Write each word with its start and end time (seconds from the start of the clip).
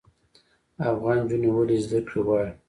افغان 0.89 1.17
نجونې 1.23 1.49
ولې 1.53 1.77
زده 1.85 1.99
کړې 2.07 2.19
غواړي؟ 2.25 2.51